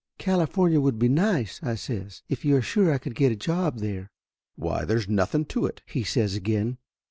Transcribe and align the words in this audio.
"California 0.17 0.81
would 0.81 0.97
be 0.97 1.07
nice," 1.07 1.59
I 1.61 1.75
says, 1.75 2.23
"if 2.27 2.43
you 2.43 2.55
are 2.55 2.61
sure 2.63 2.91
I 2.91 2.97
could 2.97 3.13
get 3.13 3.31
a 3.31 3.35
job 3.35 3.77
there." 3.81 4.09
"Why, 4.55 4.83
there's 4.83 5.07
nothing 5.07 5.45
to 5.53 5.67
it!" 5.67 5.83
he 5.93 6.03
says 6.03 6.33
again. 6.35 6.79